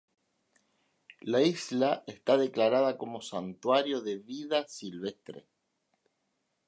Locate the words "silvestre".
4.67-5.45